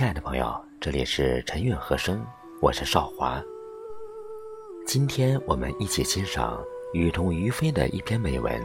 [0.00, 2.24] 亲爱的朋友，这里是陈韵和声，
[2.62, 3.38] 我是少华。
[4.86, 6.58] 今天我们一起欣赏
[6.94, 8.50] 雨桐于飞的一篇美文《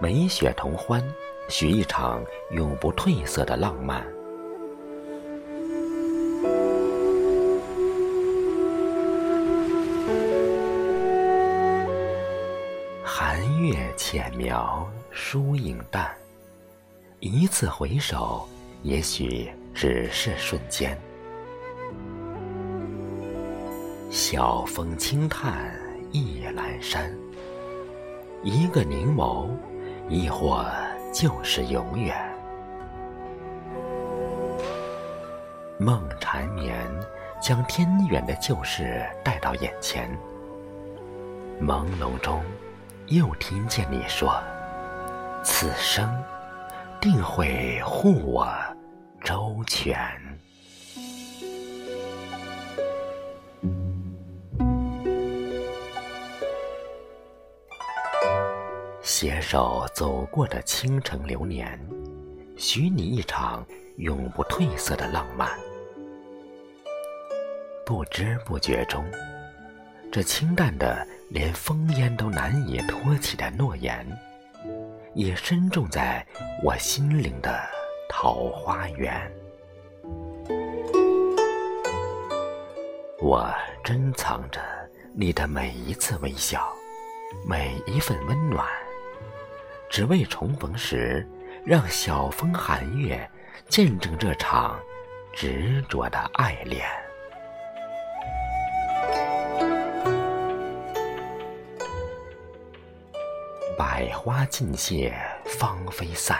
[0.00, 1.00] 美雪同欢，
[1.48, 2.20] 许一场
[2.50, 4.04] 永不褪色的浪漫》。
[13.04, 16.12] 寒月浅描，疏影淡。
[17.20, 18.48] 一次回首，
[18.82, 20.98] 也许只是瞬间。
[24.10, 25.72] 晓风轻叹
[26.10, 27.10] 一阑珊，
[28.42, 29.48] 一个凝眸，
[30.08, 30.66] 亦或
[31.12, 32.16] 就是永远。
[35.78, 36.76] 梦缠绵，
[37.40, 40.10] 将天远的旧事带到眼前。
[41.60, 42.42] 朦胧中，
[43.06, 44.42] 又听见你说
[45.42, 46.08] ：“此生
[47.00, 48.46] 定会护我
[49.24, 49.96] 周全。”
[59.02, 61.78] 携手走过的倾城流年，
[62.56, 63.66] 许你一场
[63.98, 65.50] 永不褪色的浪漫。
[67.84, 69.04] 不知不觉中，
[70.10, 74.06] 这清淡的连风烟都难以托起的诺言，
[75.14, 76.26] 也深种在
[76.62, 77.60] 我心灵的
[78.14, 79.10] 桃花源。
[83.18, 83.50] 我
[83.82, 84.60] 珍藏着
[85.14, 86.70] 你的每一次微笑，
[87.48, 88.68] 每一份温暖。
[89.88, 91.26] 只为重逢时，
[91.64, 93.28] 让晓风寒月
[93.66, 94.78] 见证这场
[95.32, 96.86] 执着的爱恋。
[103.78, 105.14] 百花尽谢，
[105.46, 106.38] 芳菲散，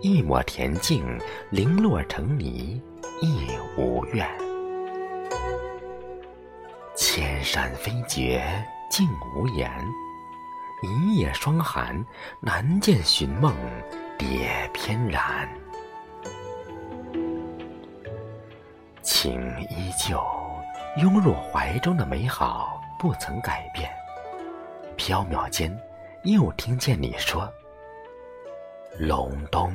[0.00, 1.04] 一抹恬静
[1.50, 2.80] 零落成泥
[3.20, 3.46] 亦
[3.76, 4.26] 无怨。
[6.96, 8.42] 千山飞绝，
[8.90, 9.70] 竟无言。
[10.82, 12.04] 一夜霜寒，
[12.40, 13.54] 难见寻梦
[14.16, 15.48] 蝶翩然。
[19.02, 19.40] 情
[19.70, 20.22] 依旧，
[20.96, 23.90] 拥入怀中的美好不曾改变。
[24.96, 25.78] 缥缈间，
[26.24, 27.50] 又听见你说
[28.98, 29.74] ：“隆冬，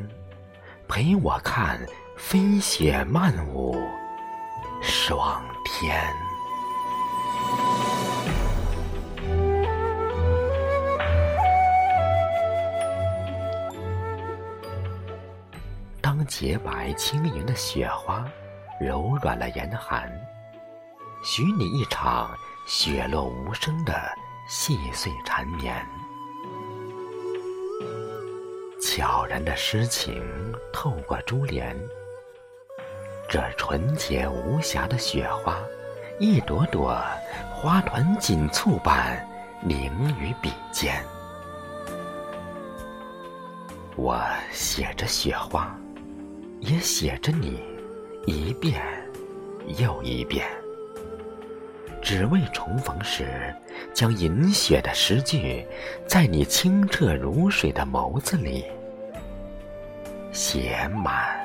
[0.87, 1.79] 陪我看
[2.17, 3.75] 飞雪漫舞，
[4.81, 5.99] 霜天。”
[16.01, 18.25] 当洁白轻盈的雪花
[18.79, 20.09] 柔软了严寒，
[21.23, 22.29] 许你一场
[22.67, 23.93] 雪落无声的
[24.47, 25.85] 细碎缠绵。
[28.81, 30.23] 悄然的诗情
[30.71, 31.77] 透过珠帘，
[33.29, 35.59] 这纯洁无瑕的雪花，
[36.19, 37.01] 一朵朵
[37.53, 39.27] 花团锦簇般
[39.61, 41.03] 凝于笔尖。
[43.95, 44.21] 我
[44.51, 45.75] 写着雪花。
[46.61, 47.61] 也写着你，
[48.25, 48.81] 一遍
[49.77, 50.47] 又一遍，
[52.05, 53.51] 只为重逢时，
[53.91, 55.65] 将饮雪的诗句，
[56.05, 58.63] 在你清澈如水的眸子里
[60.31, 61.35] 写满。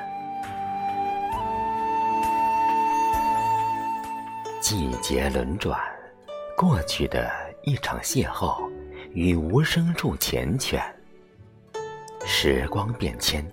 [4.61, 5.81] 季节轮转，
[6.55, 7.31] 过去的
[7.63, 8.61] 一场邂逅，
[9.13, 10.79] 与无声处缱绻。
[12.23, 13.43] 时光变迁，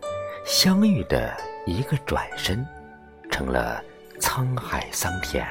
[0.44, 1.34] 相遇的。
[1.66, 2.66] 一个转身，
[3.30, 3.84] 成了
[4.20, 5.46] 沧海桑田。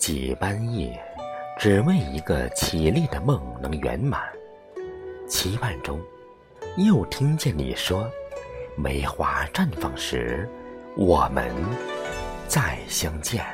[0.00, 0.98] 几般夜，
[1.58, 4.22] 只为一个绮丽的梦能圆满。
[5.28, 6.00] 期盼中，
[6.78, 8.10] 又听见你说
[8.78, 10.48] ：“梅花绽放时，
[10.96, 11.54] 我们
[12.48, 13.44] 再相见。”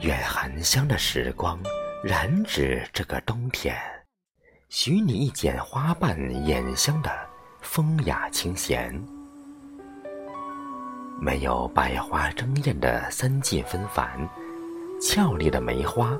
[0.00, 1.60] 愿含香的时光
[2.02, 3.76] 染指这个冬天。
[4.70, 7.10] 许你一剪花瓣掩香的
[7.60, 8.98] 风雅清闲，
[11.24, 14.28] 没有百花争艳的三季纷繁，
[15.00, 16.14] 俏丽的梅花，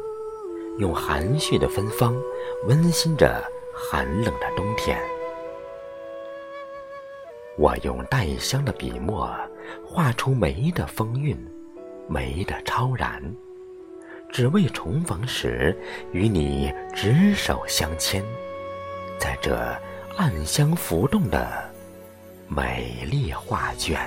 [0.79, 2.17] 用含蓄的芬芳
[2.67, 3.45] 温馨着
[3.77, 4.99] 寒冷的冬天。
[7.59, 9.31] 我用带香的笔墨
[9.85, 11.37] 画出梅的风韵，
[12.09, 13.23] 梅的超然，
[14.31, 15.79] 只为重逢时
[16.13, 18.25] 与你执手相牵。
[19.19, 19.55] 在这
[20.17, 21.71] 暗香浮动的
[22.49, 24.01] 美丽画卷。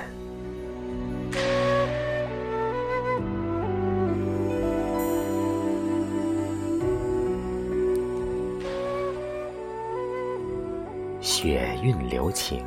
[11.40, 12.66] 雪韵留情，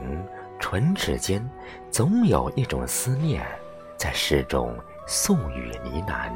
[0.58, 1.46] 唇齿间
[1.92, 3.46] 总有一种思念，
[3.98, 4.74] 在诗中
[5.06, 6.32] 诉语呢喃。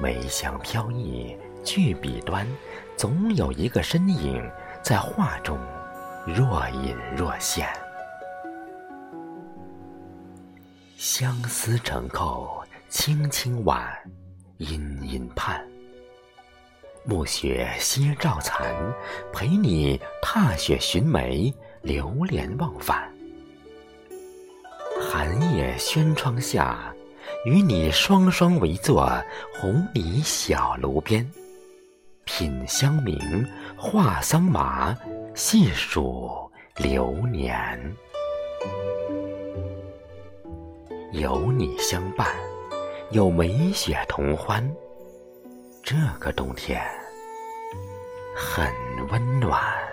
[0.00, 2.46] 梅香飘逸，巨笔端，
[2.96, 4.50] 总有一个身影
[4.82, 5.58] 在画中
[6.24, 7.68] 若隐若现。
[10.96, 13.86] 相思成扣，轻轻挽，
[14.56, 15.62] 殷殷盼。
[17.06, 18.66] 暮雪歇照残，
[19.32, 23.08] 陪你踏雪寻梅，流连忘返。
[25.00, 26.92] 寒夜轩窗下，
[27.44, 29.08] 与你双双围坐
[29.54, 31.30] 红泥小炉边，
[32.24, 33.46] 品香茗，
[33.78, 34.96] 话桑麻，
[35.32, 37.94] 细数流年。
[41.12, 42.26] 有你相伴，
[43.12, 44.68] 有梅雪同欢。
[45.86, 46.82] 这个冬天
[48.34, 48.66] 很
[49.08, 49.85] 温暖。